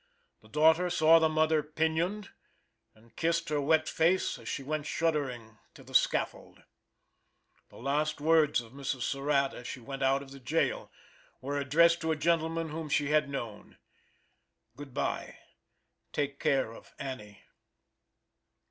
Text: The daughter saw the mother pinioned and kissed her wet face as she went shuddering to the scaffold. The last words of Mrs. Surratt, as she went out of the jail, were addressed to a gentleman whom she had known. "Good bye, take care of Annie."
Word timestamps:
The 0.41 0.49
daughter 0.49 0.89
saw 0.89 1.19
the 1.19 1.29
mother 1.29 1.61
pinioned 1.61 2.31
and 2.95 3.15
kissed 3.15 3.49
her 3.49 3.61
wet 3.61 3.87
face 3.87 4.39
as 4.39 4.49
she 4.49 4.63
went 4.63 4.87
shuddering 4.87 5.59
to 5.75 5.83
the 5.83 5.93
scaffold. 5.93 6.63
The 7.69 7.77
last 7.77 8.19
words 8.19 8.61
of 8.61 8.71
Mrs. 8.71 9.01
Surratt, 9.03 9.53
as 9.53 9.67
she 9.67 9.79
went 9.79 10.01
out 10.01 10.23
of 10.23 10.31
the 10.31 10.39
jail, 10.39 10.89
were 11.39 11.59
addressed 11.59 12.01
to 12.01 12.11
a 12.11 12.15
gentleman 12.15 12.69
whom 12.69 12.89
she 12.89 13.09
had 13.09 13.29
known. 13.29 13.77
"Good 14.75 14.91
bye, 14.95 15.37
take 16.11 16.39
care 16.39 16.73
of 16.73 16.95
Annie." 16.97 17.43